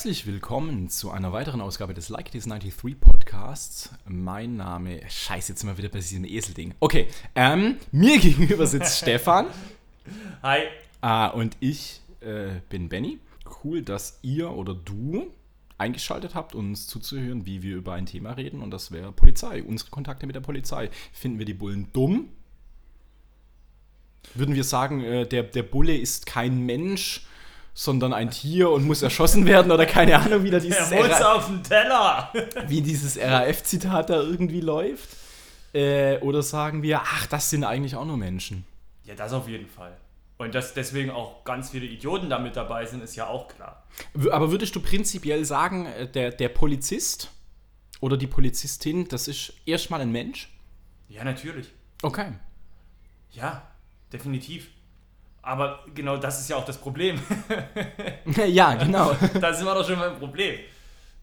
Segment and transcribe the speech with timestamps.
[0.00, 3.90] Herzlich willkommen zu einer weiteren Ausgabe des Like This 93 Podcasts.
[4.06, 6.72] Mein Name, scheiße, jetzt sind wir wieder bei diesem Eselding.
[6.80, 9.48] Okay, ähm, mir gegenüber sitzt Stefan.
[10.42, 10.60] Hi.
[11.02, 13.18] Ah, und ich äh, bin Benny.
[13.62, 15.26] Cool, dass ihr oder du
[15.76, 18.62] eingeschaltet habt, uns zuzuhören, wie wir über ein Thema reden.
[18.62, 20.88] Und das wäre Polizei, unsere Kontakte mit der Polizei.
[21.12, 22.30] Finden wir die Bullen dumm?
[24.32, 27.26] Würden wir sagen, äh, der, der Bulle ist kein Mensch,
[27.80, 31.22] sondern ein Tier und muss erschossen werden oder keine Ahnung, wie da dieses, Der muss
[31.22, 32.30] auf den Teller.
[32.66, 35.08] wie dieses RAF-Zitat da irgendwie läuft?
[35.72, 38.66] Äh, oder sagen wir, ach, das sind eigentlich auch nur Menschen?
[39.04, 39.96] Ja, das auf jeden Fall.
[40.36, 43.86] Und dass deswegen auch ganz viele Idioten damit dabei sind, ist ja auch klar.
[44.30, 47.30] Aber würdest du prinzipiell sagen, äh, der, der Polizist
[48.00, 50.50] oder die Polizistin, das ist erstmal ein Mensch?
[51.08, 51.72] Ja, natürlich.
[52.02, 52.34] Okay.
[53.32, 53.62] Ja,
[54.12, 54.68] definitiv.
[55.42, 57.18] Aber genau das ist ja auch das Problem.
[58.46, 59.16] ja, genau.
[59.40, 60.58] da sind wir doch schon beim Problem.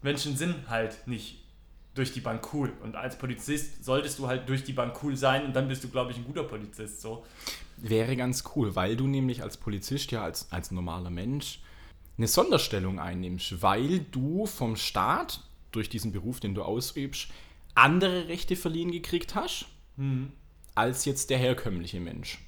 [0.02, 1.44] Menschen sind halt nicht
[1.94, 2.72] durch die Bank cool.
[2.82, 5.88] Und als Polizist solltest du halt durch die Bank cool sein und dann bist du,
[5.88, 7.00] glaube ich, ein guter Polizist.
[7.00, 7.24] So.
[7.76, 11.60] Wäre ganz cool, weil du nämlich als Polizist ja als, als normaler Mensch
[12.16, 17.28] eine Sonderstellung einnimmst, weil du vom Staat durch diesen Beruf, den du ausübst,
[17.74, 19.66] andere Rechte verliehen gekriegt hast,
[20.74, 22.38] als jetzt der herkömmliche Mensch,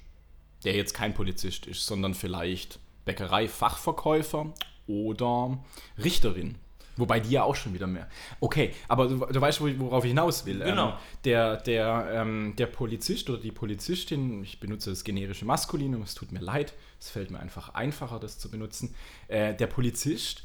[0.63, 4.53] der jetzt kein Polizist ist, sondern vielleicht Bäckerei-Fachverkäufer
[4.87, 5.59] oder
[6.03, 6.55] Richterin.
[6.97, 8.07] Wobei die ja auch schon wieder mehr.
[8.41, 10.59] Okay, aber du, du weißt, worauf ich hinaus will.
[10.59, 10.89] Genau.
[10.89, 16.13] Ähm, der, der, ähm, der Polizist oder die Polizistin, ich benutze das generische Maskulinum, es
[16.13, 18.93] tut mir leid, es fällt mir einfach einfacher, das zu benutzen.
[19.29, 20.43] Äh, der Polizist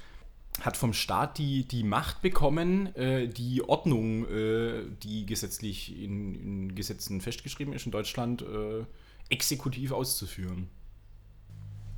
[0.60, 6.74] hat vom Staat die, die Macht bekommen, äh, die Ordnung, äh, die gesetzlich in, in
[6.74, 8.84] Gesetzen festgeschrieben ist in Deutschland, äh,
[9.28, 10.68] exekutiv auszuführen.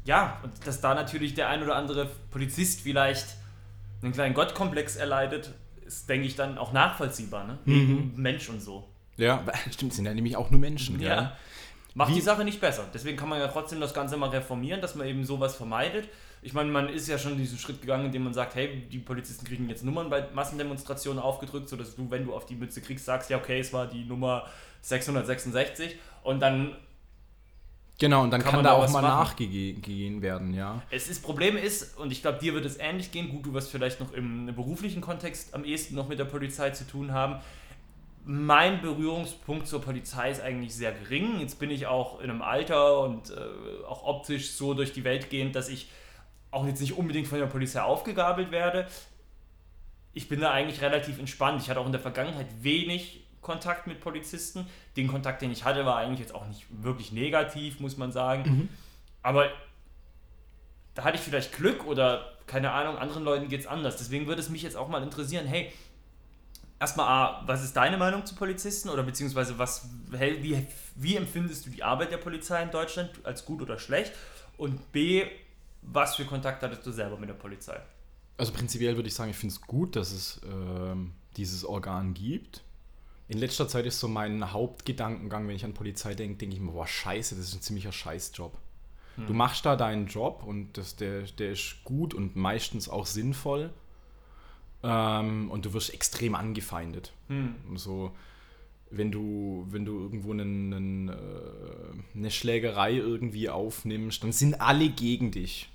[0.05, 3.27] Ja, und dass da natürlich der ein oder andere Polizist vielleicht
[4.03, 5.53] einen kleinen Gottkomplex erleidet,
[5.87, 7.47] ist, denke ich, dann auch nachvollziehbar.
[7.47, 7.59] Ne?
[7.65, 8.89] Wegen Mensch und so.
[9.17, 10.99] Ja, stimmt, sind ja nämlich auch nur Menschen.
[11.01, 11.15] Ja.
[11.21, 11.33] gell?
[11.95, 12.85] Macht Wie- die Sache nicht besser.
[12.95, 16.09] Deswegen kann man ja trotzdem das Ganze mal reformieren, dass man eben sowas vermeidet.
[16.41, 19.45] Ich meine, man ist ja schon diesen Schritt gegangen, indem man sagt, hey, die Polizisten
[19.45, 23.29] kriegen jetzt Nummern bei Massendemonstrationen aufgedrückt, sodass du, wenn du auf die Mütze kriegst, sagst,
[23.29, 24.47] ja, okay, es war die Nummer
[24.83, 26.77] 666 und dann
[27.99, 30.83] Genau, und dann Kann kann, man da da auch mal nachgegeben werden, ja.
[30.89, 33.71] Es ist Problem ist, und ich glaube, dir wird es ähnlich gehen, gut, du wirst
[33.71, 37.41] vielleicht noch im beruflichen Kontext am ehesten noch mit der Polizei zu tun haben.
[38.25, 41.41] Mein Berührungspunkt zur Polizei ist eigentlich sehr gering.
[41.41, 45.29] Jetzt bin ich auch in einem Alter und äh, auch optisch so durch die Welt
[45.29, 45.89] gehend, dass ich
[46.53, 48.87] auch jetzt nicht unbedingt von der Polizei aufgegabelt werde.
[50.13, 51.63] Ich bin da eigentlich relativ entspannt.
[51.63, 54.67] Ich hatte auch in der Vergangenheit wenig Kontakt mit Polizisten.
[54.97, 58.69] Den Kontakt, den ich hatte, war eigentlich jetzt auch nicht wirklich negativ, muss man sagen.
[59.23, 59.51] Aber
[60.95, 63.97] da hatte ich vielleicht Glück oder keine Ahnung, anderen Leuten geht es anders.
[63.97, 65.73] Deswegen würde es mich jetzt auch mal interessieren, hey,
[66.81, 70.67] erstmal A, was ist deine Meinung zu Polizisten oder beziehungsweise was, wie,
[70.97, 74.13] wie empfindest du die Arbeit der Polizei in Deutschland als gut oder schlecht?
[74.57, 75.25] Und B,
[75.83, 77.79] was für Kontakt hattest du selber mit der Polizei?
[78.37, 82.63] Also prinzipiell würde ich sagen, ich finde es gut, dass es ähm, dieses Organ gibt.
[83.29, 86.73] In letzter Zeit ist so mein Hauptgedankengang, wenn ich an Polizei denke, denke ich mir,
[86.73, 88.57] boah, scheiße, das ist ein ziemlicher Scheißjob.
[89.27, 93.71] Du machst da deinen Job und das, der, der ist gut und meistens auch sinnvoll.
[94.85, 97.13] Ähm, und du wirst extrem angefeindet.
[97.29, 98.13] Und So,
[98.91, 101.13] wenn du, wenn du irgendwo einen, einen, äh,
[102.15, 105.69] eine Schlägerei irgendwie aufnimmst, dann sind alle gegen dich.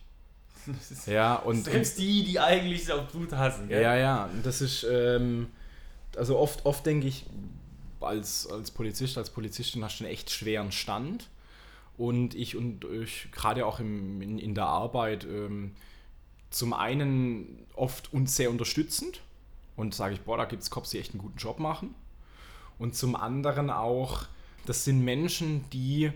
[1.06, 3.82] Ja, und, Selbst die, die eigentlich auf Blut hassen, gell?
[3.82, 5.48] ja, ja, das ist, ähm,
[6.18, 7.26] also oft, oft denke ich,
[8.02, 11.30] als, als Polizist, als Polizistin hast du einen echt schweren Stand.
[11.98, 15.72] Und ich und ich, gerade auch im, in, in der Arbeit, ähm,
[16.50, 19.22] zum einen oft uns sehr unterstützend
[19.76, 21.94] und sage ich, boah, da gibt es Cops, die echt einen guten Job machen.
[22.80, 24.26] Und zum anderen auch,
[24.66, 26.12] das sind Menschen, die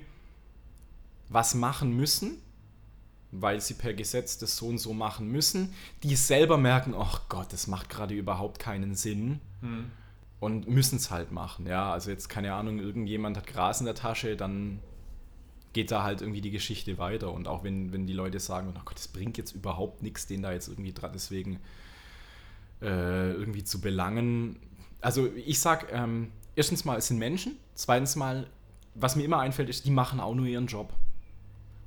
[1.29, 2.41] was machen müssen,
[3.31, 7.51] weil sie per Gesetz das so und so machen müssen, die selber merken, ach Gott,
[7.51, 9.39] das macht gerade überhaupt keinen Sinn
[10.39, 11.67] und müssen es halt machen.
[11.67, 14.79] Ja, also jetzt keine Ahnung, irgendjemand hat Gras in der Tasche, dann
[15.73, 17.31] geht da halt irgendwie die Geschichte weiter.
[17.31, 20.41] Und auch wenn, wenn die Leute sagen, oh Gott, das bringt jetzt überhaupt nichts, den
[20.41, 21.59] da jetzt irgendwie dran, deswegen
[22.81, 24.57] äh, irgendwie zu belangen.
[25.01, 27.57] Also ich sag, ähm, erstens mal, es sind Menschen.
[27.75, 28.47] Zweitens mal,
[28.95, 30.93] was mir immer einfällt, ist, die machen auch nur ihren Job.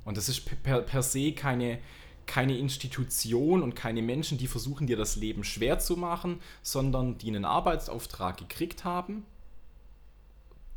[0.05, 1.79] Und das ist per, per se keine,
[2.25, 7.27] keine Institution und keine Menschen, die versuchen, dir das Leben schwer zu machen, sondern die
[7.27, 9.25] einen Arbeitsauftrag gekriegt haben,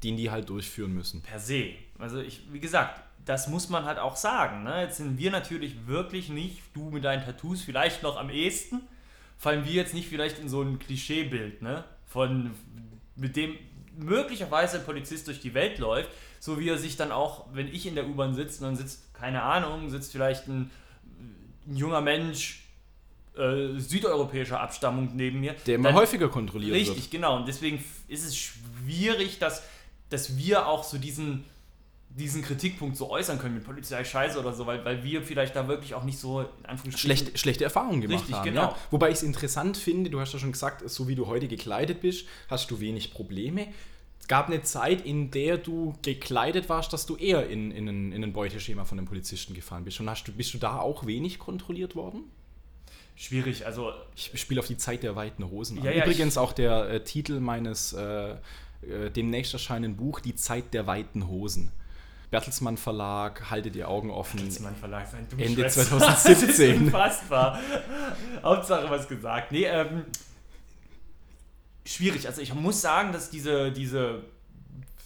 [0.02, 1.22] den die halt durchführen müssen.
[1.22, 1.70] per se.
[1.98, 4.64] Also ich, wie gesagt, das muss man halt auch sagen.
[4.64, 4.82] Ne?
[4.82, 8.82] Jetzt sind wir natürlich wirklich nicht, du mit deinen Tattoos vielleicht noch am ehesten,
[9.38, 11.84] fallen wir jetzt nicht vielleicht in so ein Klischeebild, ne?
[12.06, 12.52] Von
[13.16, 13.56] mit dem
[13.96, 16.10] möglicherweise ein Polizist durch die Welt läuft,
[16.40, 19.42] so wie er sich dann auch, wenn ich in der U-Bahn sitze, dann sitzt, keine
[19.42, 20.70] Ahnung, sitzt vielleicht ein,
[21.66, 22.64] ein junger Mensch
[23.36, 25.54] äh, südeuropäischer Abstammung neben mir.
[25.66, 26.96] Der immer dann, häufiger kontrolliert richtig, wird.
[26.98, 27.36] Richtig, genau.
[27.36, 29.62] Und deswegen ist es schwierig, dass,
[30.10, 31.44] dass wir auch so diesen,
[32.16, 35.66] diesen Kritikpunkt so äußern können mit Polizei scheiße oder so, weil, weil wir vielleicht da
[35.66, 38.44] wirklich auch nicht so in Anführungsstrichen Schlecht, schlechte Erfahrungen gemacht richtig, haben.
[38.44, 38.62] Genau.
[38.62, 38.76] Ja.
[38.90, 42.00] Wobei ich es interessant finde, du hast ja schon gesagt, so wie du heute gekleidet
[42.00, 43.66] bist, hast du wenig Probleme.
[44.20, 48.12] Es gab eine Zeit, in der du gekleidet warst, dass du eher in, in, ein,
[48.12, 50.00] in ein Beuteschema von den Polizisten gefahren bist.
[50.00, 52.24] Und hast du, bist du da auch wenig kontrolliert worden?
[53.16, 53.66] schwierig.
[53.66, 55.84] Also ich spiele auf die Zeit der weiten Hosen an.
[55.84, 60.74] Ja, ja, Übrigens auch der äh, Titel meines äh, äh, demnächst erscheinenden Buch Die Zeit
[60.74, 61.70] der weiten Hosen.
[62.34, 64.38] Bertelsmann Verlag, halte die Augen offen.
[64.38, 66.34] Bertelsmann Verlag, sein Ende 2017.
[66.48, 67.60] das ist unfassbar.
[68.42, 69.52] Hauptsache was gesagt.
[69.52, 70.04] Nee, ähm,
[71.86, 72.26] schwierig.
[72.26, 74.24] Also ich muss sagen, dass diese, diese,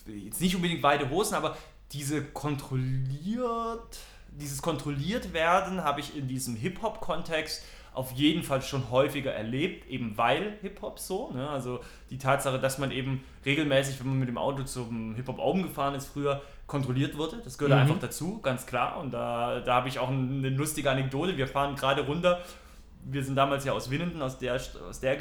[0.06, 1.58] jetzt nicht unbedingt weite Hosen, aber
[1.92, 3.98] diese kontrolliert,
[4.30, 7.62] dieses kontrolliert werden habe ich in diesem Hip-Hop-Kontext
[7.94, 11.30] auf jeden Fall schon häufiger erlebt, eben weil Hip-Hop so.
[11.32, 11.48] Ne?
[11.48, 11.80] Also
[12.10, 15.94] die Tatsache, dass man eben regelmäßig, wenn man mit dem Auto zum Hip-Hop Augen gefahren
[15.94, 17.40] ist, früher kontrolliert wurde.
[17.44, 17.82] Das gehört mhm.
[17.82, 18.98] einfach dazu, ganz klar.
[18.98, 21.36] Und da, da habe ich auch eine lustige Anekdote.
[21.36, 22.40] Wir fahren gerade runter.
[23.04, 25.16] Wir sind damals ja aus Winnenden, aus der, aus der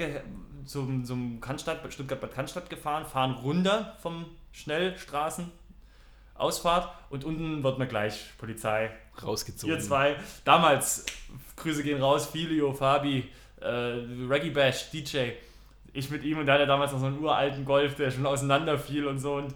[0.65, 5.51] zum, zum Cannstatt, Stuttgart-Bad Cannstatt gefahren, fahren runter vom Schnellstraßen
[6.38, 8.92] Ausfahrt und unten wird mir gleich Polizei
[9.24, 9.75] rausgezogen.
[9.75, 11.06] Ihr zwei, damals,
[11.56, 13.30] Grüße gehen raus, Filio, Fabi,
[13.62, 15.31] äh, Reggae Bash, DJ.
[15.94, 19.07] Ich mit ihm und der hatte damals noch so einen uralten Golf, der schon auseinanderfiel
[19.07, 19.36] und so.
[19.36, 19.56] Und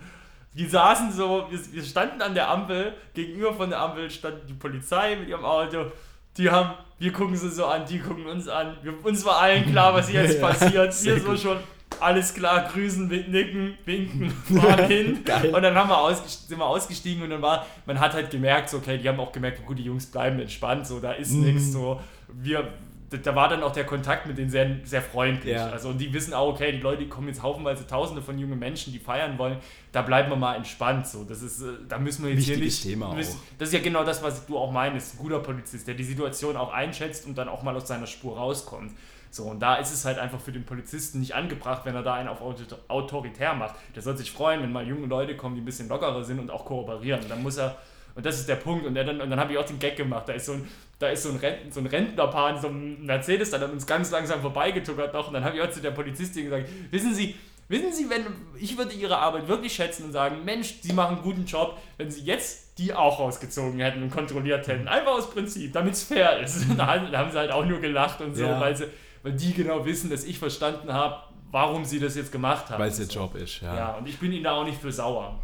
[0.53, 4.53] wir saßen so, wir, wir standen an der Ampel, gegenüber von der Ampel stand die
[4.53, 5.91] Polizei mit ihrem Auto.
[6.37, 8.77] Die haben, wir gucken sie so an, die gucken uns an.
[8.81, 11.03] Wir, uns war allen klar, was jetzt ja, passiert.
[11.03, 11.57] Wir so schon,
[11.99, 15.23] alles klar, grüßen, nicken, winken, fahren hin.
[15.53, 18.77] Und dann haben wir sind wir ausgestiegen und dann war, man hat halt gemerkt, so,
[18.77, 21.41] okay, die haben auch gemerkt, gut, die Jungs bleiben entspannt, so, da ist mm.
[21.41, 21.99] nichts, so,
[22.33, 22.73] wir,
[23.09, 25.53] da war dann auch der Kontakt mit denen sehr, sehr freundlich.
[25.53, 25.67] Ja.
[25.67, 28.93] Also, und die wissen auch, okay, die Leute kommen jetzt haufenweise Tausende von jungen Menschen,
[28.93, 29.57] die feiern wollen,
[29.91, 32.91] da bleiben wir mal entspannt, so, das ist, äh, da müssen wir jetzt Wichtiges hier
[32.91, 35.87] nicht, Thema müssen, das ist ja genau das, was du auch meinst, ein guter Polizist,
[35.87, 38.91] der die Situation auch einschätzt und dann auch mal aus seiner Spur rauskommt.
[39.31, 42.15] So, und da ist es halt einfach für den Polizisten nicht angebracht, wenn er da
[42.15, 42.41] einen auf
[42.89, 43.75] autoritär macht.
[43.95, 46.51] Der soll sich freuen, wenn mal junge Leute kommen, die ein bisschen lockerer sind und
[46.51, 47.21] auch kooperieren.
[47.21, 47.77] Und dann muss er,
[48.13, 50.27] und das ist der Punkt, und, dann, und dann habe ich auch den Gag gemacht,
[50.27, 50.67] da ist so ein,
[50.99, 53.87] da ist so ein, Rent, so ein Rentnerpaar in so einem Mercedes, der hat uns
[53.87, 57.35] ganz langsam vorbeigetuckert noch, und dann habe ich auch zu der Polizistin gesagt, wissen Sie,
[57.71, 58.25] Wissen Sie, wenn
[58.59, 62.11] ich würde Ihre Arbeit wirklich schätzen und sagen, Mensch, Sie machen einen guten Job, wenn
[62.11, 64.89] Sie jetzt die auch rausgezogen hätten und kontrolliert hätten.
[64.89, 66.65] Einfach aus Prinzip, damit es fair ist.
[66.77, 68.59] da haben sie halt auch nur gelacht und so, ja.
[68.59, 68.87] weil sie,
[69.23, 72.79] weil die genau wissen, dass ich verstanden habe, warum sie das jetzt gemacht haben.
[72.79, 73.19] Weil es ihr so.
[73.19, 73.75] Job ist, ja.
[73.75, 75.39] Ja, und ich bin ihnen da auch nicht für sauer.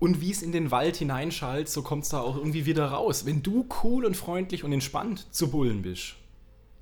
[0.00, 3.24] Und wie es in den Wald hineinschallt, so kommt es da auch irgendwie wieder raus.
[3.24, 6.16] Wenn du cool und freundlich und entspannt zu Bullen bist,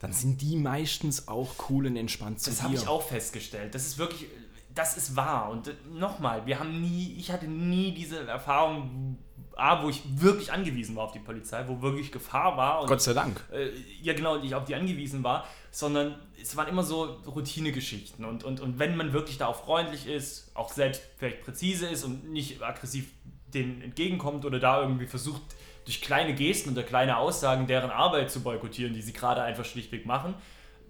[0.01, 2.63] dann sind die meistens auch cool und entspannt zu das dir.
[2.63, 3.75] Das habe ich auch festgestellt.
[3.75, 4.29] Das ist wirklich,
[4.75, 5.51] das ist wahr.
[5.51, 9.19] Und äh, nochmal, wir haben nie, ich hatte nie diese Erfahrung,
[9.57, 12.83] A, wo ich wirklich angewiesen war auf die Polizei, wo wirklich Gefahr war.
[12.83, 13.41] Und, Gott sei Dank.
[13.53, 18.25] Äh, ja, genau, und ich auf die angewiesen war sondern es waren immer so Routinegeschichten.
[18.25, 22.05] Und, und, und wenn man wirklich da auch freundlich ist, auch selbst vielleicht präzise ist
[22.05, 23.09] und nicht aggressiv
[23.49, 25.41] denen entgegenkommt oder da irgendwie versucht,
[25.87, 30.05] durch kleine Gesten oder kleine Aussagen deren Arbeit zu boykottieren, die sie gerade einfach schlichtweg
[30.07, 30.35] machen,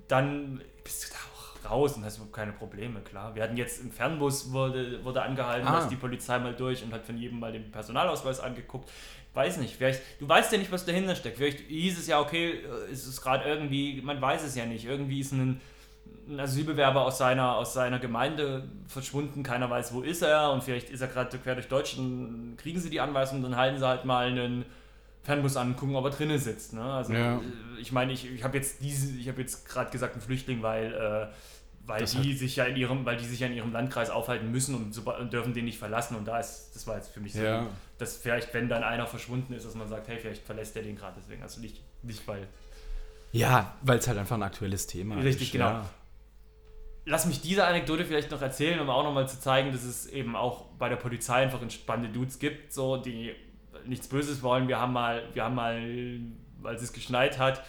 [0.09, 1.31] dann bist du da
[1.69, 3.35] raus und hast überhaupt keine Probleme, klar.
[3.35, 5.76] Wir hatten jetzt im Fernbus wurde, wurde angehalten, ah.
[5.76, 8.88] dass die Polizei mal durch und hat von jedem mal den Personalausweis angeguckt
[9.35, 11.38] weiß nicht, vielleicht, du weißt ja nicht, was dahinter steckt.
[11.38, 14.85] Vielleicht hieß es ja, okay, äh, ist es gerade irgendwie, man weiß es ja nicht.
[14.85, 15.61] Irgendwie ist ein,
[16.28, 20.90] ein Asylbewerber aus seiner, aus seiner Gemeinde verschwunden, keiner weiß, wo ist er und vielleicht
[20.90, 24.04] ist er gerade quer durch Deutschland, kriegen sie die Anweisung, und dann halten sie halt
[24.04, 24.64] mal einen
[25.23, 26.75] Fernbus an, gucken, ob er drinnen sitzt.
[26.75, 26.83] Ne?
[26.83, 27.37] Also ja.
[27.37, 27.40] Äh,
[27.81, 30.92] ich meine, ich, ich habe jetzt diese, ich habe jetzt gerade gesagt, ein Flüchtling, weil
[30.92, 31.35] äh,
[31.86, 34.74] weil die sich ja in ihrem, weil die sich ja in ihrem Landkreis aufhalten müssen
[34.74, 36.16] und, so, und dürfen den nicht verlassen.
[36.16, 37.66] Und da ist, das war jetzt für mich so, ja.
[37.98, 40.96] dass vielleicht, wenn dann einer verschwunden ist, dass man sagt, hey, vielleicht verlässt er den
[40.96, 41.42] gerade deswegen.
[41.42, 42.46] Also nicht, nicht weil.
[43.32, 45.36] Ja, weil es halt einfach ein aktuelles Thema Richtig, ist.
[45.40, 45.70] Richtig, genau.
[45.70, 45.90] Ja.
[47.04, 50.36] Lass mich diese Anekdote vielleicht noch erzählen, um auch nochmal zu zeigen, dass es eben
[50.36, 53.34] auch bei der Polizei einfach entspannte Dudes gibt, so die
[53.86, 54.68] nichts Böses wollen.
[54.68, 56.20] Wir haben mal, wir haben mal,
[56.62, 57.64] als es geschneit hat,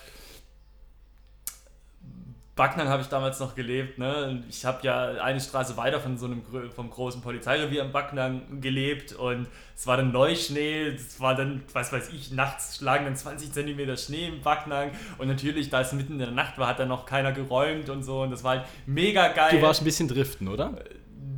[2.55, 3.97] Backnang habe ich damals noch gelebt.
[3.97, 4.43] Ne?
[4.47, 6.43] Ich habe ja eine Straße weiter von so einem
[6.75, 10.89] vom großen Polizeirevier in Backnang gelebt und es war dann Neuschnee.
[10.89, 15.27] Es war dann, was weiß ich, nachts schlagen dann 20 Zentimeter Schnee im Backnang und
[15.27, 18.21] natürlich, da es mitten in der Nacht war, hat dann noch keiner geräumt und so
[18.21, 19.57] und das war halt mega geil.
[19.57, 20.75] Du warst ein bisschen driften, oder?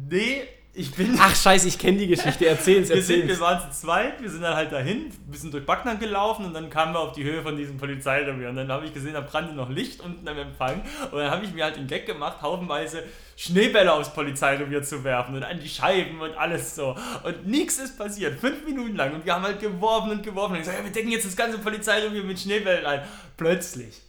[0.10, 0.44] Nee,
[0.76, 1.18] ich bin.
[1.20, 2.48] Ach scheiße, ich kenne die Geschichte.
[2.48, 3.08] Erzähl's, erzähl's.
[3.08, 6.00] Wir, sind, wir waren zu zweit, wir sind dann halt dahin, ein bisschen durch Backnang
[6.00, 8.50] gelaufen und dann kamen wir auf die Höhe von diesem Polizeirevier.
[8.50, 10.82] Und dann habe ich gesehen, da brannte noch Licht unten am Empfang.
[11.12, 13.04] Und dann habe ich mir halt den Gag gemacht, haufenweise
[13.38, 16.96] Schneebälle aufs Polizeirevier zu werfen und an die Scheiben und alles so.
[17.24, 18.40] Und nichts ist passiert.
[18.40, 19.14] Fünf Minuten lang.
[19.14, 20.54] Und wir haben halt geworfen und geworfen.
[20.54, 23.02] Und ich sage, ja, wir decken jetzt das ganze Polizeirevier mit Schneebällen ein.
[23.38, 24.02] Plötzlich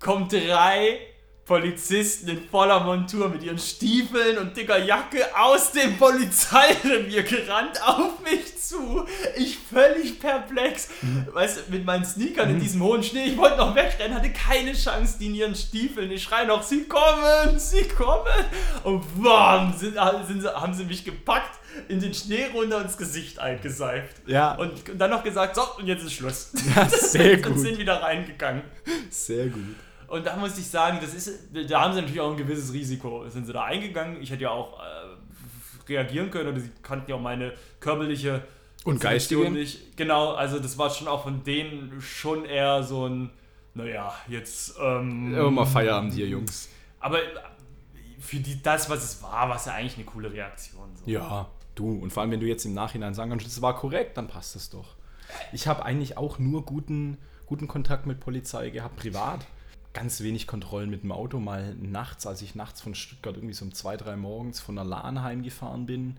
[0.00, 0.98] kommen drei
[1.46, 8.20] Polizisten in voller Montur mit ihren Stiefeln und dicker Jacke aus dem Polizeirevier gerannt auf
[8.20, 9.04] mich zu.
[9.36, 10.88] Ich völlig perplex.
[11.02, 11.26] Mhm.
[11.32, 12.54] Weißt du, mit meinen Sneakern mhm.
[12.54, 16.10] in diesem hohen Schnee, ich wollte noch wegrennen, hatte keine Chance, die in ihren Stiefeln.
[16.10, 18.24] Ich schreie noch, sie kommen, sie kommen.
[18.82, 19.96] Und bam, sind,
[20.26, 21.58] sind, haben sie mich gepackt,
[21.88, 24.16] in den Schnee runter ins Gesicht eingeseift.
[24.26, 24.54] Ja.
[24.54, 26.52] Und dann noch gesagt, so, und jetzt ist Schluss.
[26.74, 27.52] Ja, sehr gut.
[27.52, 28.62] Und sind wieder reingegangen.
[29.10, 29.74] Sehr gut.
[30.14, 33.28] Und da muss ich sagen, das ist, da haben sie natürlich auch ein gewisses Risiko.
[33.28, 34.22] Sind sie da eingegangen?
[34.22, 38.44] Ich hätte ja auch äh, reagieren können oder sie kannten ja auch meine körperliche
[38.84, 39.96] und geistige nicht.
[39.96, 43.30] Genau, also das war schon auch von denen schon eher so ein,
[43.74, 44.76] naja, jetzt.
[44.80, 46.68] Ähm, Immer mal Feierabend hier, Jungs.
[47.00, 47.18] Aber
[48.20, 50.94] für die, das, was es war, war es ja eigentlich eine coole Reaktion.
[50.94, 51.10] So.
[51.10, 51.90] Ja, du.
[51.90, 54.54] Und vor allem, wenn du jetzt im Nachhinein sagen kannst, es war korrekt, dann passt
[54.54, 54.94] es doch.
[55.52, 59.44] Ich habe eigentlich auch nur guten, guten Kontakt mit Polizei gehabt, privat
[59.94, 61.38] ganz wenig Kontrollen mit dem Auto.
[61.38, 64.84] Mal nachts, als ich nachts von Stuttgart irgendwie so um zwei, drei morgens von der
[64.84, 66.16] Lahn heimgefahren bin,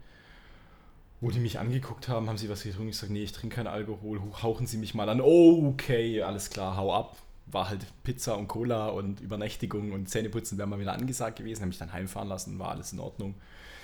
[1.22, 2.90] wo die mich angeguckt haben, haben sie was getrunken.
[2.90, 4.20] Ich sage, nee, ich trinke keinen Alkohol.
[4.42, 5.22] Hauchen sie mich mal an.
[5.22, 7.18] Oh, okay, alles klar, hau ab.
[7.48, 11.62] War halt Pizza und Cola und Übernächtigung und Zähneputzen wäre mal wieder angesagt gewesen.
[11.62, 13.36] Habe mich dann heimfahren lassen, war alles in Ordnung.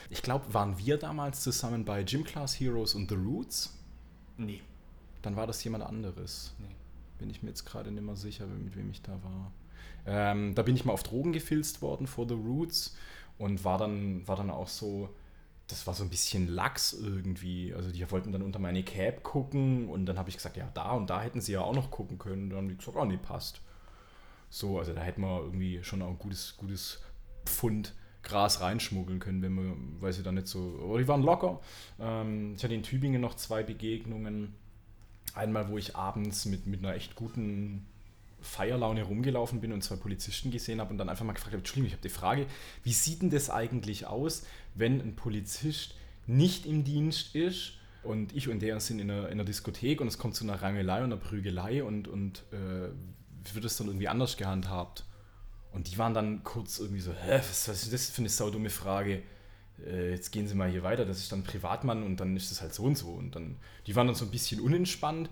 [0.09, 3.77] Ich glaube, waren wir damals zusammen bei Gym Class Heroes und The Roots?
[4.37, 4.61] Nee.
[5.21, 6.53] Dann war das jemand anderes.
[6.59, 6.75] Nee.
[7.19, 9.51] Bin ich mir jetzt gerade nicht mehr sicher, mit wem ich da war.
[10.05, 12.95] Ähm, da bin ich mal auf Drogen gefilzt worden vor The Roots
[13.37, 15.09] und war dann, war dann auch so,
[15.67, 17.73] das war so ein bisschen lax irgendwie.
[17.73, 20.91] Also die wollten dann unter meine Cap gucken und dann habe ich gesagt, ja, da
[20.91, 22.49] und da hätten sie ja auch noch gucken können.
[22.49, 23.61] Dann haben die gesagt, oh nee, passt.
[24.49, 27.01] So, also da hätten wir irgendwie schon auch ein gutes, gutes
[27.45, 27.93] Pfund
[28.23, 31.59] Gras reinschmuggeln können, wenn wir, weil sie dann nicht so, aber die waren locker.
[31.99, 34.53] Ähm, ich hatte in Tübingen noch zwei Begegnungen.
[35.33, 37.87] Einmal, wo ich abends mit, mit einer echt guten
[38.41, 41.87] Feierlaune rumgelaufen bin und zwei Polizisten gesehen habe und dann einfach mal gefragt habe, Entschuldigung,
[41.87, 42.47] ich habe die Frage,
[42.83, 44.45] wie sieht denn das eigentlich aus,
[44.75, 45.95] wenn ein Polizist
[46.27, 50.07] nicht im Dienst ist und ich und der sind in einer, in einer Diskothek und
[50.07, 52.89] es kommt zu einer Rangelei und einer Prügelei und, und äh,
[53.53, 55.05] wird es dann irgendwie anders gehandhabt?
[55.71, 58.69] Und die waren dann kurz irgendwie so, hä, was, was ist das für eine saudumme
[58.69, 59.23] Frage?
[59.85, 62.61] Äh, jetzt gehen Sie mal hier weiter, das ist dann Privatmann und dann ist das
[62.61, 63.09] halt so und so.
[63.09, 63.57] Und dann,
[63.87, 65.29] die waren dann so ein bisschen unentspannt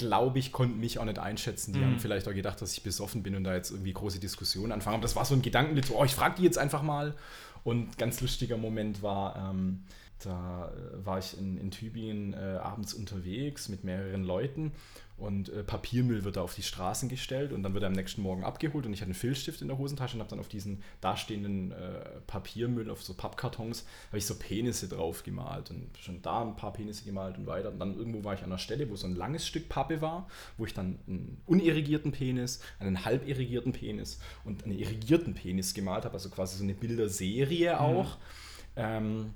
[0.00, 1.72] glaube ich, konnten mich auch nicht einschätzen.
[1.72, 1.84] Die mhm.
[1.84, 4.94] haben vielleicht auch gedacht, dass ich besoffen bin und da jetzt irgendwie große Diskussionen anfangen.
[4.94, 7.14] Aber das war so ein Gedankenblitz, oh, ich frage die jetzt einfach mal.
[7.62, 9.84] Und ganz lustiger Moment war, ähm,
[10.20, 14.72] da äh, war ich in, in Tübingen äh, abends unterwegs mit mehreren Leuten
[15.20, 18.22] und äh, Papiermüll wird da auf die Straßen gestellt und dann wird er am nächsten
[18.22, 20.82] Morgen abgeholt und ich hatte einen Filzstift in der Hosentasche und habe dann auf diesen
[21.02, 26.40] dastehenden äh, Papiermüll, auf so Pappkartons, habe ich so Penisse drauf gemalt und schon da
[26.40, 27.70] ein paar Penisse gemalt und weiter.
[27.70, 30.26] Und dann irgendwo war ich an einer Stelle, wo so ein langes Stück Pappe war,
[30.56, 36.06] wo ich dann einen unirrigierten Penis, einen halb irrigierten Penis und einen irrigierten Penis gemalt
[36.06, 38.16] habe, also quasi so eine Bilderserie auch.
[38.16, 38.22] Mhm.
[38.76, 39.34] Ähm,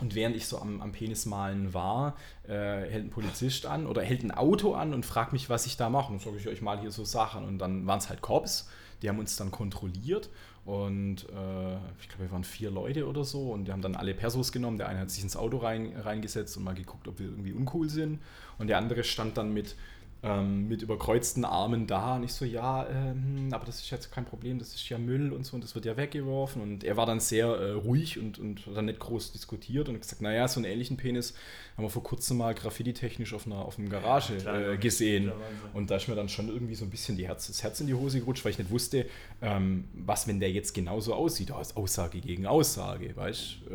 [0.00, 2.16] und während ich so am, am Penis malen war,
[2.48, 5.76] äh, hält ein Polizist an oder hält ein Auto an und fragt mich, was ich
[5.76, 6.12] da mache.
[6.12, 7.44] Und sage ich, ich mal hier so Sachen.
[7.44, 8.68] Und dann waren es halt Cops,
[9.02, 10.30] die haben uns dann kontrolliert.
[10.64, 13.52] Und äh, ich glaube, wir waren vier Leute oder so.
[13.52, 14.78] Und die haben dann alle Persos genommen.
[14.78, 17.88] Der eine hat sich ins Auto rein, reingesetzt und mal geguckt, ob wir irgendwie uncool
[17.88, 18.20] sind.
[18.58, 19.76] Und der andere stand dann mit
[20.24, 22.16] ähm, mit überkreuzten Armen da.
[22.16, 25.32] Und ich so, ja, ähm, aber das ist jetzt kein Problem, das ist ja Müll
[25.32, 26.62] und so und das wird ja weggeworfen.
[26.62, 30.00] Und er war dann sehr äh, ruhig und, und hat dann nicht groß diskutiert und
[30.00, 31.34] gesagt, naja, so einen ähnlichen Penis
[31.76, 35.32] haben wir vor kurzem mal graffiti-technisch auf einer auf einem Garage äh, gesehen.
[35.74, 37.86] Und da ist mir dann schon irgendwie so ein bisschen die Herz, das Herz in
[37.86, 39.06] die Hose gerutscht, weil ich nicht wusste,
[39.42, 41.50] ähm, was, wenn der jetzt genauso aussieht.
[41.52, 43.74] Aussage gegen Aussage, weißt du?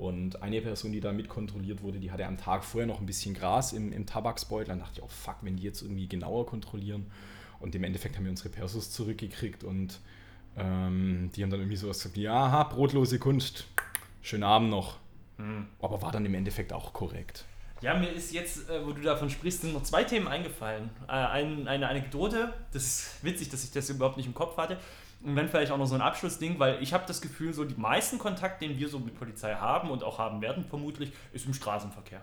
[0.00, 3.34] Und eine Person, die da mitkontrolliert wurde, die hatte am Tag vorher noch ein bisschen
[3.34, 4.68] Gras im, im Tabaksbeutel.
[4.68, 7.04] Dann dachte ich, oh fuck, wenn die jetzt irgendwie genauer kontrollieren.
[7.58, 10.00] Und im Endeffekt haben wir unsere Persos zurückgekriegt und
[10.56, 13.66] ähm, die haben dann irgendwie sowas gesagt, ja, brotlose Kunst,
[14.22, 14.96] schönen Abend noch.
[15.36, 15.66] Mhm.
[15.82, 17.44] Aber war dann im Endeffekt auch korrekt.
[17.82, 20.88] Ja, mir ist jetzt, äh, wo du davon sprichst, sind noch zwei Themen eingefallen.
[21.08, 24.78] Äh, ein, eine Anekdote, das ist witzig, dass ich das überhaupt nicht im Kopf hatte.
[25.22, 27.78] Und dann vielleicht auch noch so ein Abschlussding, weil ich habe das Gefühl, so die
[27.78, 31.52] meisten Kontakte, den wir so mit Polizei haben und auch haben werden vermutlich, ist im
[31.52, 32.22] Straßenverkehr.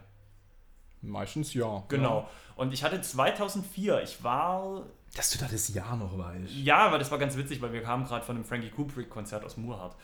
[1.01, 1.83] Meistens ja.
[1.89, 2.21] Genau.
[2.21, 2.29] Ja.
[2.55, 4.87] Und ich hatte 2004, ich war...
[5.15, 6.53] Dass du da das Jahr noch weißt.
[6.55, 9.57] Ja, aber das war ganz witzig, weil wir kamen gerade von einem Frankie Kubrick-Konzert aus
[9.57, 9.95] Murhart.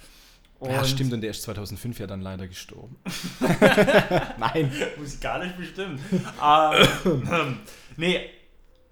[0.60, 2.96] Und ja, stimmt, und der ist 2005 ja dann leider gestorben.
[4.38, 4.72] Nein.
[4.98, 6.00] Muss ich gar nicht bestimmen.
[6.42, 7.58] ähm,
[7.98, 8.30] nee,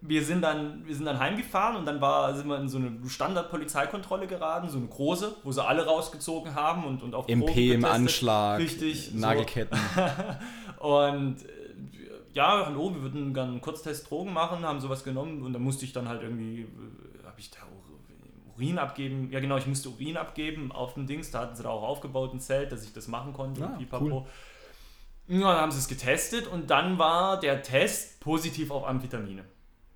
[0.02, 2.98] wir sind dann, wir sind dann heimgefahren und dann war, sind wir in so eine
[3.08, 7.86] Standard-Polizeikontrolle geraten, so eine große, wo sie alle rausgezogen haben und, und auf MP im
[7.86, 9.78] Anschlag, Richtig, Nagelketten.
[10.80, 10.88] So.
[10.88, 11.48] und äh,
[12.34, 15.86] ja, hallo, wir würden gerne einen Kurztest Drogen machen, haben sowas genommen und dann musste
[15.86, 17.60] ich dann halt irgendwie, äh, habe ich da
[18.58, 21.70] Urin abgeben, ja genau, ich musste Urin abgeben auf dem Dings, da hatten sie da
[21.70, 24.26] auch aufgebaut ein Zelt, dass ich das machen konnte ah, Cool.
[25.28, 29.46] Ja, dann haben sie es getestet und dann war der Test positiv auf Amphetamine.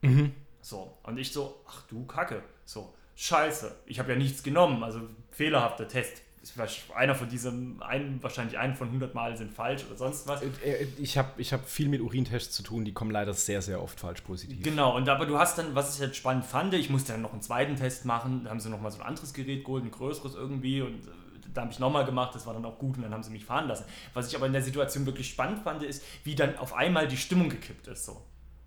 [0.09, 0.31] Mhm.
[0.61, 5.01] So, und ich so, ach du Kacke, so, scheiße, ich habe ja nichts genommen, also
[5.31, 6.21] fehlerhafter Test.
[6.95, 10.43] Einer von diesem, ein, wahrscheinlich einen von 100 Mal sind falsch oder sonst was.
[10.43, 13.63] Äh, äh, ich habe ich hab viel mit Urintests zu tun, die kommen leider sehr,
[13.63, 14.61] sehr oft falsch positiv.
[14.61, 17.33] Genau, und aber du hast dann, was ich jetzt spannend fand, ich musste dann noch
[17.33, 20.35] einen zweiten Test machen, da haben sie nochmal so ein anderes Gerät geholt, ein größeres
[20.35, 21.11] irgendwie und äh,
[21.51, 23.45] da habe ich nochmal gemacht, das war dann auch gut und dann haben sie mich
[23.45, 23.85] fahren lassen.
[24.13, 27.17] Was ich aber in der Situation wirklich spannend fand, ist, wie dann auf einmal die
[27.17, 28.05] Stimmung gekippt ist.
[28.05, 28.21] So.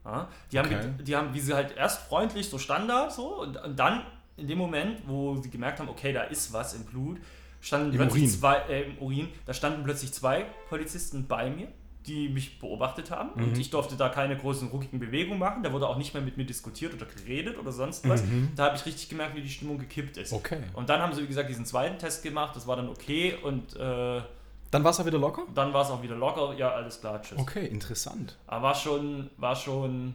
[0.09, 0.75] Ja, die, okay.
[0.77, 4.03] haben, die haben, wie sie halt erst freundlich, so Standard, so, und, und, dann
[4.37, 7.19] in dem Moment, wo sie gemerkt haben, okay, da ist was im Blut,
[7.61, 8.33] standen Im plötzlich Urin.
[8.33, 11.69] zwei, äh, im Urin, da standen plötzlich zwei Polizisten bei mir,
[12.07, 13.45] die mich beobachtet haben mhm.
[13.45, 15.63] und ich durfte da keine großen ruckigen Bewegungen machen.
[15.63, 18.23] Da wurde auch nicht mehr mit mir diskutiert oder geredet oder sonst was.
[18.25, 18.53] Mhm.
[18.57, 20.33] Da habe ich richtig gemerkt, wie die Stimmung gekippt ist.
[20.33, 20.61] Okay.
[20.73, 23.77] Und dann haben sie, wie gesagt, diesen zweiten Test gemacht, das war dann okay und
[23.77, 24.23] äh,
[24.71, 25.43] dann war es auch wieder locker?
[25.55, 27.39] Dann war es auch wieder locker, ja, alles klar, tschüss.
[27.39, 28.37] Okay, interessant.
[28.47, 30.15] Aber war schon, war schon,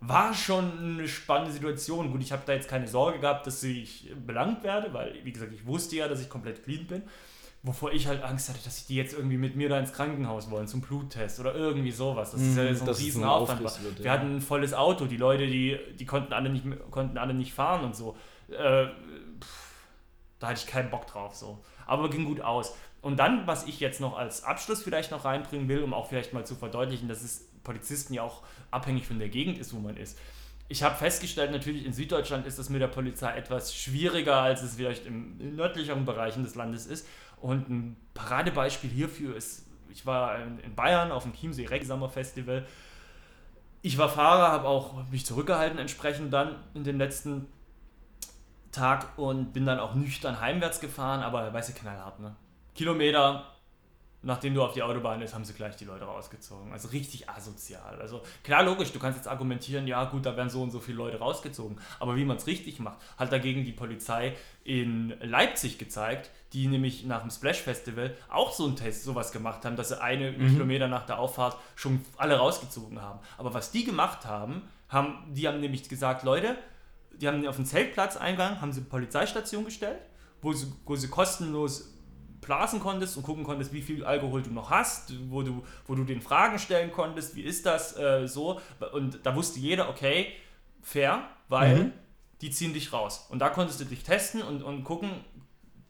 [0.00, 2.10] war schon eine spannende Situation.
[2.10, 5.52] Gut, ich habe da jetzt keine Sorge gehabt, dass ich belangt werde, weil, wie gesagt,
[5.52, 7.02] ich wusste ja, dass ich komplett clean bin.
[7.66, 10.68] Wovor ich halt Angst hatte, dass die jetzt irgendwie mit mir da ins Krankenhaus wollen,
[10.68, 12.32] zum Bluttest oder irgendwie sowas.
[12.32, 13.62] Das ist ja mhm, so ein Riesenaufwand.
[13.62, 14.04] Wird, ja.
[14.04, 17.54] Wir hatten ein volles Auto, die Leute, die, die konnten, alle nicht, konnten alle nicht
[17.54, 18.18] fahren und so.
[18.50, 18.88] Äh,
[19.40, 19.64] pff,
[20.40, 21.64] da hatte ich keinen Bock drauf so.
[21.86, 22.74] Aber ging gut aus.
[23.04, 26.32] Und dann, was ich jetzt noch als Abschluss vielleicht noch reinbringen will, um auch vielleicht
[26.32, 29.98] mal zu verdeutlichen, dass es Polizisten ja auch abhängig von der Gegend ist, wo man
[29.98, 30.18] ist.
[30.68, 34.76] Ich habe festgestellt, natürlich in Süddeutschland ist das mit der Polizei etwas schwieriger, als es
[34.76, 37.06] vielleicht im, in nördlicheren Bereichen des Landes ist.
[37.42, 42.66] Und ein Paradebeispiel hierfür ist, ich war in Bayern auf dem Chiemsee Reggae Festival.
[43.82, 47.48] Ich war Fahrer, habe auch mich zurückgehalten entsprechend dann in den letzten
[48.72, 52.34] Tag und bin dann auch nüchtern heimwärts gefahren, aber weißt du, knallhart, ne?
[52.74, 53.46] Kilometer,
[54.22, 56.72] nachdem du auf die Autobahn bist, haben sie gleich die Leute rausgezogen.
[56.72, 58.00] Also richtig asozial.
[58.00, 60.98] Also klar, logisch, du kannst jetzt argumentieren, ja gut, da werden so und so viele
[60.98, 61.78] Leute rausgezogen.
[62.00, 64.34] Aber wie man es richtig macht, hat dagegen die Polizei
[64.64, 69.64] in Leipzig gezeigt, die nämlich nach dem Splash Festival auch so einen Test, sowas gemacht
[69.64, 70.48] haben, dass sie eine mhm.
[70.48, 73.20] Kilometer nach der Auffahrt schon alle rausgezogen haben.
[73.36, 76.56] Aber was die gemacht haben, haben die haben nämlich gesagt, Leute,
[77.12, 80.00] die haben auf den Zeltplatzeingang, haben sie eine Polizeistation gestellt,
[80.42, 81.93] wo sie, wo sie kostenlos
[82.46, 86.04] blasen konntest und gucken konntest, wie viel Alkohol du noch hast, wo du, wo du
[86.04, 88.60] den Fragen stellen konntest, wie ist das äh, so.
[88.92, 90.32] Und da wusste jeder, okay,
[90.82, 91.92] fair, weil mhm.
[92.40, 93.26] die ziehen dich raus.
[93.30, 95.10] Und da konntest du dich testen und, und gucken,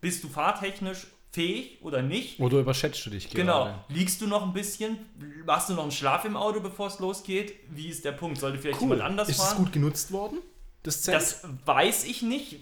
[0.00, 2.38] bist du fahrtechnisch fähig oder nicht.
[2.38, 3.40] Oder überschätzt du dich gerade.
[3.40, 3.84] Genau.
[3.88, 4.98] Liegst du noch ein bisschen?
[5.44, 7.54] Machst du noch einen Schlaf im Auto, bevor es losgeht?
[7.70, 8.38] Wie ist der Punkt?
[8.38, 8.90] Sollte vielleicht cool.
[8.90, 9.48] jemand anders ist fahren?
[9.48, 10.38] Ist es gut genutzt worden?
[10.84, 12.58] Das, das weiß ich nicht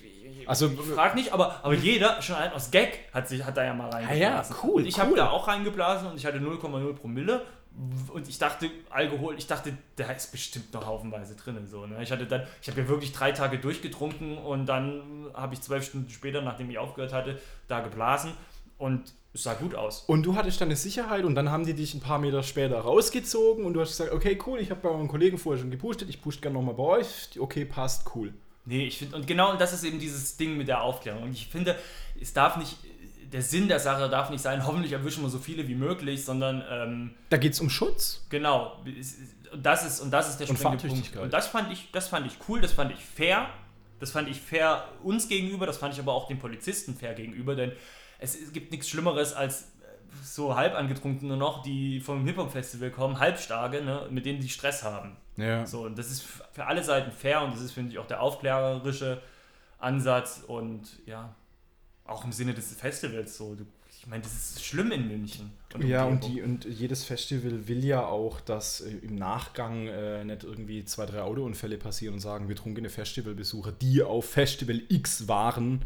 [0.47, 3.65] also, ich frag nicht, aber, aber jeder, schon ein aus Gag, hat, sich, hat da
[3.65, 4.55] ja mal reingeblasen.
[4.55, 4.83] Ah ja, cool.
[4.83, 5.03] Und ich cool.
[5.03, 7.43] habe da auch reingeblasen und ich hatte 0,0 Promille.
[8.13, 11.67] Und ich dachte, Alkohol, ich dachte, da ist bestimmt noch haufenweise drin.
[11.67, 12.03] So, ne?
[12.03, 15.87] Ich hatte dann, ich habe ja wirklich drei Tage durchgetrunken und dann habe ich zwölf
[15.87, 18.33] Stunden später, nachdem ich aufgehört hatte, da geblasen
[18.77, 20.05] und es sah gut aus.
[20.07, 22.79] Und du hattest dann eine Sicherheit und dann haben die dich ein paar Meter später
[22.81, 26.11] rausgezogen und du hast gesagt, okay, cool, ich habe bei meinem Kollegen vorher schon gepustet,
[26.11, 27.31] ich pushe gerne nochmal bei euch.
[27.39, 28.35] Okay, passt, cool.
[28.65, 31.25] Nee, ich finde, und genau das ist eben dieses Ding mit der Aufklärung.
[31.25, 31.77] Und ich finde,
[32.21, 32.77] es darf nicht,
[33.33, 36.65] der Sinn der Sache darf nicht sein, hoffentlich erwischen wir so viele wie möglich, sondern.
[36.71, 38.25] Ähm, da geht es um Schutz.
[38.29, 38.81] Genau.
[39.53, 41.17] Und das ist, und das ist der springende Punkt.
[41.17, 43.49] Und das fand, ich, das fand ich cool, das fand ich fair.
[44.03, 47.55] Das fand ich fair uns gegenüber, das fand ich aber auch den Polizisten fair gegenüber,
[47.55, 47.71] denn
[48.19, 49.69] es, es gibt nichts Schlimmeres als
[50.25, 55.17] so halb angetrunkene noch, die vom Hip-Hop-Festival kommen, halbstarke, ne, mit denen die Stress haben.
[55.37, 55.67] Ja.
[55.67, 58.21] So, und das ist für alle Seiten fair und das ist, finde ich, auch der
[58.21, 59.23] aufklärerische
[59.79, 61.35] Ansatz und ja,
[62.05, 63.57] auch im Sinne des Festivals so.
[63.99, 65.53] Ich meine, das ist schlimm in München.
[65.75, 70.25] Und ja, und, die, und jedes Festival will ja auch, dass äh, im Nachgang äh,
[70.25, 75.85] nicht irgendwie zwei, drei Autounfälle passieren und sagen, betrunkene Festivalbesucher, die auf Festival X waren,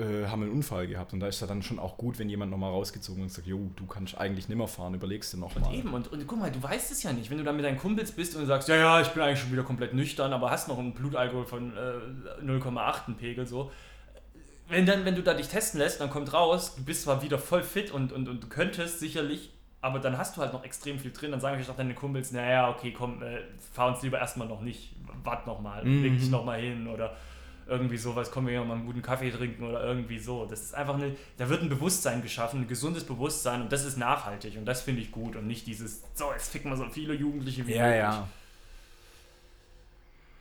[0.00, 1.12] äh, haben einen Unfall gehabt.
[1.12, 3.70] Und da ist ja dann schon auch gut, wenn jemand nochmal rausgezogen und sagt, jo,
[3.76, 5.68] du kannst eigentlich nimmer fahren, überlegst du nochmal.
[5.68, 7.30] Und eben, und, und guck mal, du weißt es ja nicht.
[7.30, 9.52] Wenn du dann mit deinen Kumpels bist und sagst, ja, ja, ich bin eigentlich schon
[9.52, 13.70] wieder komplett nüchtern, aber hast noch einen Blutalkohol von äh, 0,8 Pegel, so.
[14.68, 17.38] Wenn, dann, wenn du da dich testen lässt, dann kommt raus, du bist zwar wieder
[17.38, 19.50] voll fit und, und, und du könntest sicherlich
[19.82, 21.30] aber dann hast du halt noch extrem viel drin.
[21.30, 23.38] Dann sagen vielleicht auch deine Kumpels, naja, okay, komm, äh,
[23.72, 26.02] fahr uns lieber erstmal noch nicht, wart nochmal, mhm.
[26.02, 27.16] leg dich nochmal hin oder
[27.70, 30.44] irgendwie sowas, kommen wir hier mal einen guten Kaffee trinken oder irgendwie so.
[30.44, 33.96] Das ist einfach eine, da wird ein Bewusstsein geschaffen, ein gesundes Bewusstsein und das ist
[33.96, 37.14] nachhaltig und das finde ich gut und nicht dieses, so, jetzt ficken wir so viele
[37.14, 38.02] Jugendliche wie ja, möglich.
[38.02, 38.28] Ja,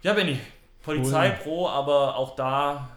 [0.01, 0.13] ja.
[0.13, 0.39] Benny,
[0.83, 1.37] Polizei cool.
[1.43, 2.89] pro, aber auch da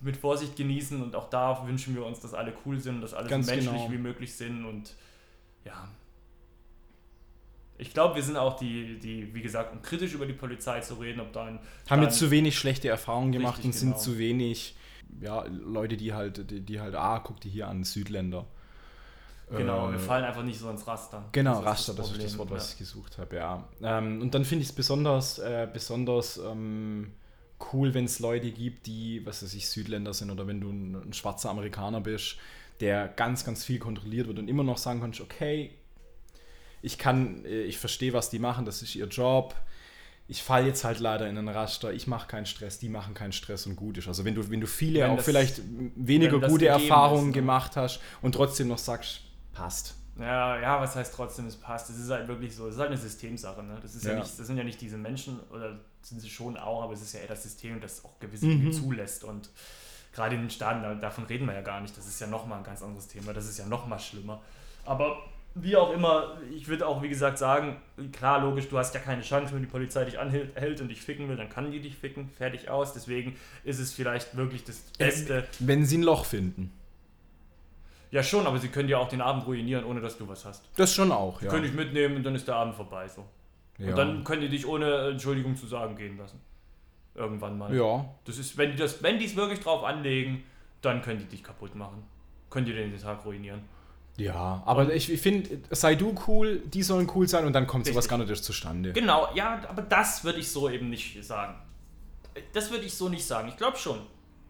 [0.00, 3.28] mit Vorsicht genießen und auch da wünschen wir uns, dass alle cool sind, dass alle
[3.28, 3.90] so menschlich genau.
[3.90, 4.94] wie möglich sind und
[5.64, 5.88] ja,
[7.82, 10.94] ich glaube, wir sind auch die, die, wie gesagt, um kritisch über die Polizei zu
[10.94, 11.58] reden, ob da ein.
[11.90, 14.00] Haben jetzt zu wenig schlechte Erfahrungen gemacht und sind genau.
[14.00, 14.76] zu wenig
[15.20, 18.46] ja, Leute, die halt, die, die halt, ah, guck dir hier an, Südländer.
[19.50, 21.24] Genau, äh, wir fallen einfach nicht so ins Raster.
[21.32, 22.72] Genau, das Raster, das, das, ist das Wort, was ja.
[22.72, 23.68] ich gesucht habe, ja.
[23.82, 27.12] Ähm, und dann finde ich es besonders, äh, besonders ähm,
[27.72, 30.94] cool, wenn es Leute gibt, die, was weiß ich, Südländer sind oder wenn du ein,
[30.94, 32.36] ein, schwarzer Amerikaner bist,
[32.80, 35.72] der ganz, ganz viel kontrolliert wird und immer noch sagen kannst, okay,
[36.82, 39.54] ich kann, äh, ich verstehe, was die machen, das ist ihr Job.
[40.28, 43.32] Ich falle jetzt halt leider in einen Raster, ich mache keinen Stress, die machen keinen
[43.32, 44.08] Stress und gut ist.
[44.08, 45.60] Also wenn du, wenn du viele wenn auch das, vielleicht
[45.96, 47.40] weniger gute Erfahrungen ist, ne?
[47.42, 49.94] gemacht hast und trotzdem noch sagst, passt.
[50.18, 51.88] Ja, ja, was heißt trotzdem, es passt?
[51.90, 53.78] Es ist halt wirklich so, es ist halt eine Systemsache, ne?
[53.80, 56.56] Das ist ja, ja nicht, das sind ja nicht diese Menschen, oder sind sie schon
[56.56, 58.72] auch, aber es ist ja eher das System, das auch gewisse Dinge mhm.
[58.72, 59.24] zulässt.
[59.24, 59.50] Und
[60.12, 61.96] gerade in den Staaten, davon reden wir ja gar nicht.
[61.96, 64.42] Das ist ja nochmal ein ganz anderes Thema, das ist ja nochmal schlimmer.
[64.84, 65.18] Aber
[65.54, 67.76] wie auch immer, ich würde auch, wie gesagt, sagen,
[68.12, 71.28] klar, logisch, du hast ja keine Chance, wenn die Polizei dich anhält und dich ficken
[71.28, 72.94] will, dann kann die dich ficken, fertig aus.
[72.94, 75.46] Deswegen ist es vielleicht wirklich das Beste.
[75.58, 76.72] Wenn sie ein Loch finden.
[78.10, 80.68] Ja, schon, aber sie können dir auch den Abend ruinieren, ohne dass du was hast.
[80.76, 81.48] Das schon auch, ja.
[81.48, 83.24] Können dich mitnehmen und dann ist der Abend vorbei, so.
[83.78, 83.90] Ja.
[83.90, 86.40] Und dann können die dich ohne Entschuldigung zu sagen gehen lassen.
[87.14, 87.74] Irgendwann mal.
[87.74, 88.04] Ja.
[88.24, 90.44] Das ist, wenn die das, wenn die es wirklich drauf anlegen,
[90.82, 92.02] dann können die dich kaputt machen.
[92.50, 93.62] Können die den Tag ruinieren.
[94.16, 97.94] Ja, aber ich, finde, sei du cool, die sollen cool sein und dann kommt Richtig.
[97.94, 98.92] sowas gar nicht zustande.
[98.92, 101.54] Genau, ja, aber das würde ich so eben nicht sagen.
[102.52, 103.48] Das würde ich so nicht sagen.
[103.48, 104.00] Ich glaube schon.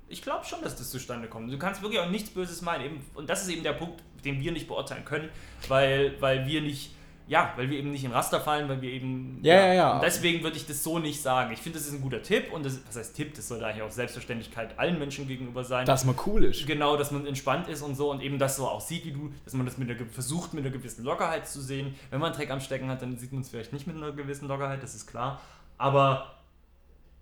[0.08, 1.50] Ich glaube schon, dass das zustande kommt.
[1.52, 2.84] Du kannst wirklich auch nichts Böses meinen.
[2.84, 5.30] Eben, und das ist eben der Punkt, den wir nicht beurteilen können,
[5.68, 6.90] weil, weil wir nicht
[7.32, 9.38] ja, weil wir eben nicht in Raster fallen, weil wir eben.
[9.40, 9.72] Ja, ja, ja.
[9.72, 9.94] ja.
[9.94, 11.50] Und deswegen würde ich das so nicht sagen.
[11.50, 13.82] Ich finde, das ist ein guter Tipp und das, was heißt Tipp, das sollte eigentlich
[13.82, 15.86] auch Selbstverständlichkeit allen Menschen gegenüber sein.
[15.86, 16.66] Dass man cool ist.
[16.66, 19.32] Genau, dass man entspannt ist und so und eben das so auch sieht wie du,
[19.46, 21.94] dass man das mit einer, versucht mit einer gewissen Lockerheit zu sehen.
[22.10, 24.46] Wenn man Dreck am Stecken hat, dann sieht man es vielleicht nicht mit einer gewissen
[24.46, 25.40] Lockerheit, das ist klar.
[25.78, 26.34] Aber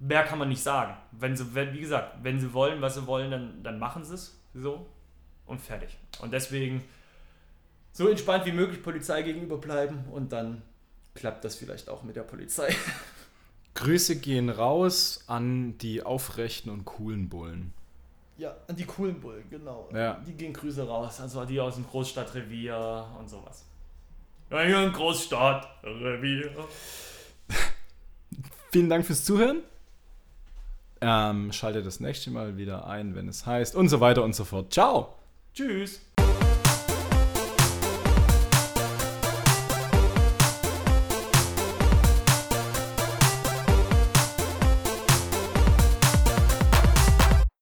[0.01, 0.96] mehr kann man nicht sagen.
[1.12, 4.14] Wenn sie, wenn, wie gesagt, wenn sie wollen, was sie wollen, dann, dann machen sie
[4.14, 4.87] es so
[5.46, 5.96] und fertig.
[6.20, 6.83] Und deswegen
[7.92, 10.62] so entspannt wie möglich Polizei gegenüber bleiben und dann
[11.14, 12.74] klappt das vielleicht auch mit der Polizei.
[13.74, 17.72] Grüße gehen raus an die aufrechten und coolen Bullen.
[18.37, 19.88] Ja, an die coolen Bullen, genau.
[19.92, 20.20] Ja.
[20.26, 21.20] Die gehen Grüße raus.
[21.20, 23.64] Also die aus dem Großstadtrevier und sowas.
[24.50, 26.50] Ja, hier ein Großstadtrevier.
[28.72, 29.62] Vielen Dank fürs Zuhören.
[31.03, 34.44] Ähm, schaltet das nächste Mal wieder ein, wenn es heißt und so weiter und so
[34.44, 34.72] fort.
[34.72, 35.14] Ciao.
[35.55, 36.00] Tschüss.